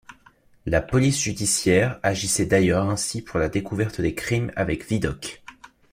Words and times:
La 0.65 0.81
Police 0.81 1.19
Judiciaire 1.21 1.99
agissait 2.01 2.47
d’ailleurs 2.47 2.89
ainsi 2.89 3.21
pour 3.21 3.37
la 3.37 3.49
découverte 3.49 4.01
des 4.01 4.15
crimes 4.15 4.51
avec 4.55 4.87
Vidocq. 4.89 5.43